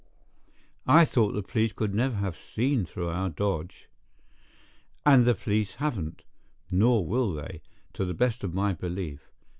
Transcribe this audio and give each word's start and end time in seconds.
"I 0.87 1.05
thought 1.05 1.33
the 1.33 1.43
police 1.43 1.73
never 1.79 2.15
could 2.15 2.23
have 2.23 2.35
seen 2.35 2.85
through 2.87 3.09
our 3.09 3.29
dodge." 3.29 3.87
"And 5.05 5.25
the 5.25 5.35
police 5.35 5.75
haven't, 5.75 6.23
nor 6.71 7.05
will 7.05 7.31
they, 7.33 7.61
to 7.93 8.05
the 8.05 8.15
best 8.15 8.43
of 8.43 8.51
my 8.55 8.73
belief. 8.73 9.29